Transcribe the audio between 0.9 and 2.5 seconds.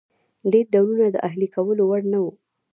د اهلي کولو وړ نه وو.